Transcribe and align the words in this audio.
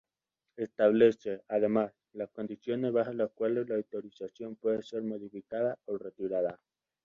Establece, 0.57 1.43
además, 1.47 1.93
las 2.13 2.31
condiciones 2.31 2.91
bajo 2.91 3.13
las 3.13 3.29
cuales 3.33 3.69
la 3.69 3.75
autorización 3.75 4.55
puede 4.55 4.81
ser 4.81 5.03
modificada 5.03 5.77
o 5.85 5.95
retirada. 5.99 6.59